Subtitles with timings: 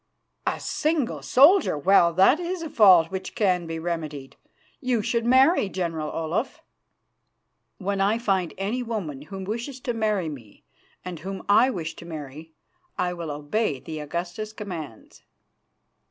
[0.47, 1.77] "A single soldier!
[1.77, 4.35] Well, that is a fault which can be remedied.
[4.79, 6.63] You should marry, General Olaf."
[7.77, 10.63] "When I find any woman who wishes to marry me
[11.05, 12.51] and whom I wish to marry,
[12.97, 15.21] I will obey the Augusta's commands."